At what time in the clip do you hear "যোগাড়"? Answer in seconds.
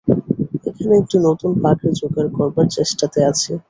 1.99-2.29